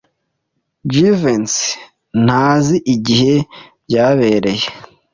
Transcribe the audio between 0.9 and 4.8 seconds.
Jivency ntazi igihe byabereye.